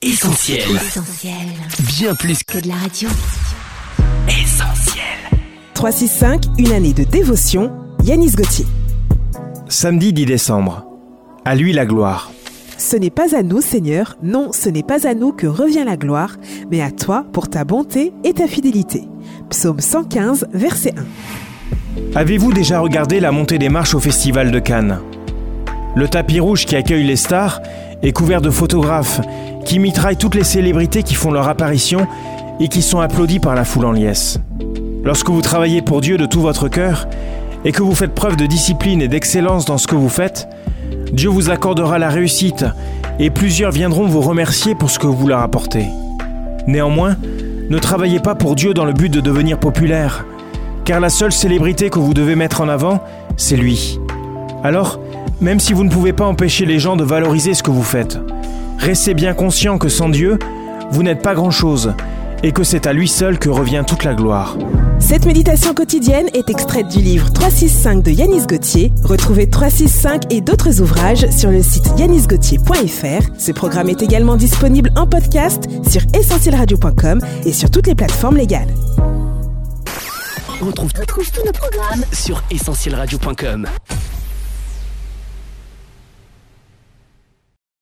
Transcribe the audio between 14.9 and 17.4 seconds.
à nous que revient la gloire, mais à toi